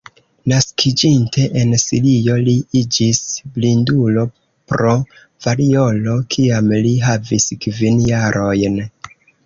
[0.51, 3.21] Naskiĝinte en Sirio, li iĝis
[3.59, 4.25] blindulo
[4.73, 4.97] pro
[5.47, 8.87] variolo kiam li havis kvin jarojn.